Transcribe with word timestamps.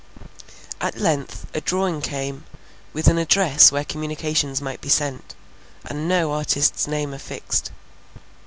At 0.81 0.97
length 0.99 1.45
a 1.53 1.61
drawing 1.61 2.01
came, 2.01 2.45
with 2.91 3.07
an 3.07 3.19
address 3.19 3.71
where 3.71 3.85
communications 3.85 4.59
might 4.59 4.81
be 4.81 4.89
sent, 4.89 5.35
and 5.85 6.07
no 6.07 6.31
artist's 6.31 6.87
name 6.87 7.13
affixed. 7.13 7.69